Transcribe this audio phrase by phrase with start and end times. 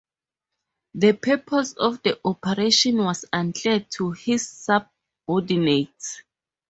[0.95, 6.23] The purpose of the operation was unclear to his subordinates.